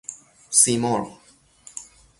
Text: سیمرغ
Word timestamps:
سیمرغ 0.49 1.17